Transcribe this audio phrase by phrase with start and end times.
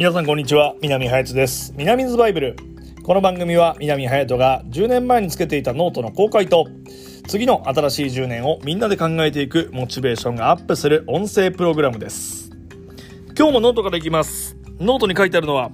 [0.00, 1.74] 皆さんこんにちは南隼人です。
[1.76, 2.56] 南ズバイブル。
[3.02, 6.68] この番組は南隼人が10年前につけていたノートの公開と
[7.28, 12.50] 次の新しい10年をみんなで考えていくモチベーションがアップする音声プログラムです。
[13.36, 14.56] 今日もノートからいきます。
[14.78, 15.70] ノートに書いてあるのは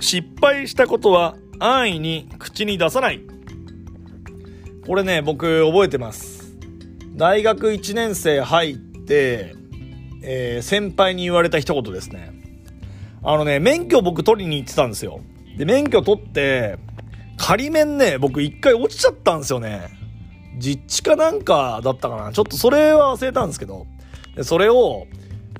[0.00, 3.20] 失敗したことは安易に口に出さない。
[4.86, 6.56] これね僕覚えてます。
[7.14, 9.54] 大学1年生入って
[10.22, 12.45] えー、先輩に言われた一言ですね。
[13.28, 15.20] あのね、免許僕取りに行ってたんですよ。
[15.58, 16.78] で、免許取って、
[17.36, 19.88] 仮免ね、僕一回落ちちゃったんですよね。
[20.58, 22.32] 実地かなんかだったかな。
[22.32, 23.84] ちょっとそれは忘れたんですけど。
[24.36, 25.08] で、それを、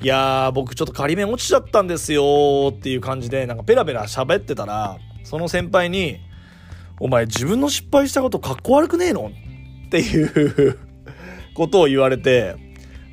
[0.01, 6.21] いやー、僕ちょっと仮免落ちちゃったんですよっていう感じで、なんかペラペラ喋ってたら、その先輩に、
[7.01, 9.33] お前自分の失敗したことかっこ悪くねえの？
[9.87, 10.79] っていう
[11.55, 12.55] ことを言われて、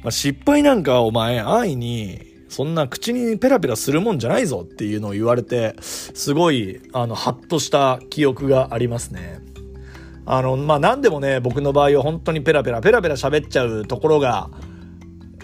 [0.03, 2.21] まあ、失敗なんかお前安易に
[2.53, 9.39] そんな口にペラペラするもんじゃないぞっていうのを言われてすごいあのハッとした記憶がありますね。
[10.27, 14.51] あのまあ何でもね僕の場合は本当にペラペラペラペラ喋っちゃうところが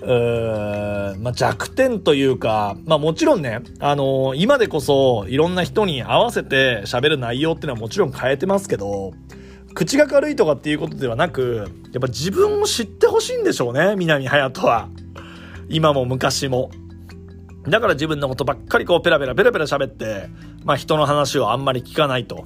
[0.02, 9.12] うーまあ、弱点というか、まあもちろんね、あのー、今でこそいろんな人に合わせて喋る内容っていうのはもちろん変えてますけど、
[9.74, 14.88] 口が軽いとかっていうことではなく、やっぱ自分を知ってほしいんでしょうね、南隼人は。
[15.68, 16.72] 今も昔も。
[17.68, 20.30] だから自分のことばっかりこうペラペラペラペラ喋って、
[20.64, 22.46] まあ人の話をあんまり聞かないと。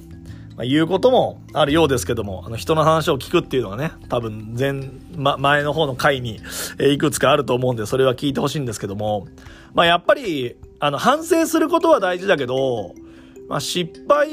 [0.56, 6.38] まあ、いうこともあるようですけども、あの人の話を聞くっていうのはね、多分前、ま、前の方の回に、
[6.78, 9.26] えいくつかあると思うんで、それは聞いてほしいんですけども、
[9.72, 12.94] まあやっぱり、あの反省することは大事だけど、
[13.48, 14.28] まあ、失敗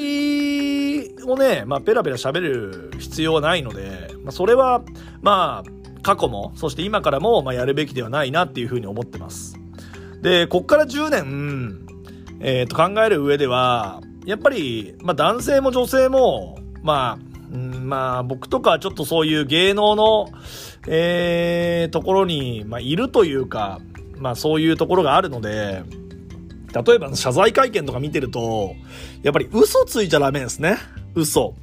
[1.26, 4.84] をね、まあ、ペラペラ喋る必要はないので、まあ、それは、
[5.22, 9.61] まあ、過去も、そして今からも、まあ、やるべきではないなっていうふうに思ってます。
[10.22, 11.86] で、こっから10年、
[12.40, 17.18] えっ、ー、と、考える上では、やっぱり、まあ、男性も女性も、ま
[17.54, 20.30] あ、んまあ、僕とかちょっとそういう芸能の、
[20.88, 23.80] えー、ところに、まあ、いるというか、
[24.18, 25.84] まあ、そういうところがあるので、
[26.74, 28.76] 例えば謝罪会見とか見てると、
[29.24, 30.78] やっぱり嘘ついちゃダメですね。
[31.16, 31.56] 嘘。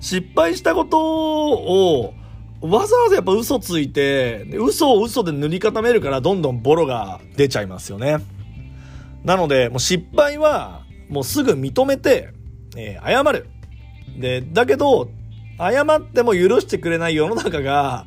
[0.00, 2.14] 失敗したことを、
[2.60, 8.18] わざわざやっぱ嘘ついて、嘘を嘘で塗り固めるからどんどんボロが出ちゃいますよね。
[9.24, 12.30] なので、もう失敗は、もうすぐ認めて、
[12.76, 13.48] えー、謝る。
[14.18, 15.08] で、だけど、
[15.58, 18.06] 謝っても許してくれない世の中が、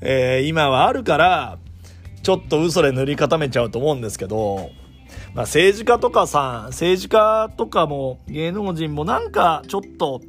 [0.00, 1.58] えー、今はあるから、
[2.22, 4.70] ちょっと嘘で塗り固めちゃうと思うんですけど、
[5.34, 10.20] まあ、政治家とかさん、政治家とかも芸能人もなんかちょっと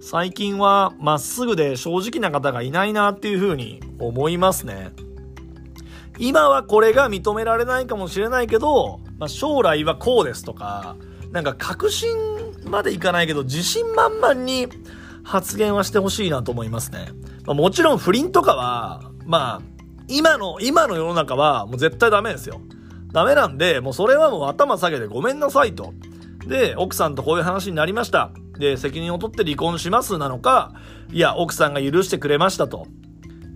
[0.00, 4.92] 最近はまっすぐで正直な方がいないなっていうふうに思いますね。
[6.18, 10.96] 今はこれが認められないかもしれないけど、まあ、将来はこうですとか、
[11.32, 12.16] なんか確信
[12.64, 14.68] までいかないけど自信満々に
[15.24, 17.08] 発言はしてほしいなと思いますね。
[17.44, 19.62] まあ、もちろん不倫とかは、まあ、
[20.08, 22.60] 今の、今の世の中はもう絶対ダメですよ。
[23.12, 25.92] ダメなんで、もうそれはもう頭下げてごめんなさいと。
[26.46, 28.30] で、奥さんとこういう話になりました。
[28.58, 30.72] で、責任を取って離婚しますなのか、
[31.12, 32.86] いや、奥さんが許してくれましたと。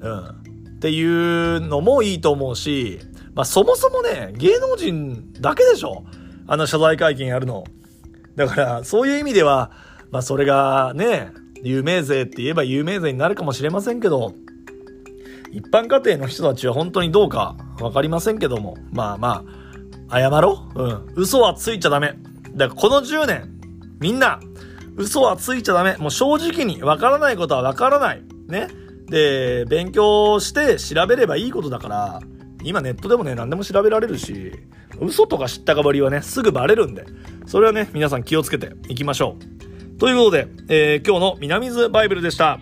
[0.00, 0.26] うん。
[0.26, 3.00] っていうのもいいと思うし、
[3.34, 6.04] まあそもそもね、芸能人だけでしょ。
[6.46, 7.64] あの謝罪会見やるの。
[8.36, 9.70] だから、そういう意味では、
[10.10, 14.34] まあそれがね、有名税って言えば有名税になるかもしれませんけど、
[15.52, 19.44] 一般家庭の人たちは本当にどうかわかりませんけども、まあま
[20.08, 20.82] あ、謝ろう。
[20.82, 21.12] うん。
[21.16, 22.14] 嘘はついちゃダメ。
[22.54, 23.60] だからこの10年、
[24.00, 24.40] みんな、
[25.00, 25.96] 嘘はついちゃダメ。
[25.96, 28.22] もう正直にわからないことはわからない。
[28.48, 28.68] ね。
[29.08, 32.20] で、勉強して調べればいいことだから、
[32.62, 34.52] 今ネットでもね、何でも調べられるし、
[35.00, 37.06] 嘘とか知ったかぶりはね、すぐバレるんで、
[37.46, 39.36] それはね、皆さん気をつけていきましょ
[39.96, 39.98] う。
[39.98, 42.58] ということで、えー、今日の南津バイブルでした。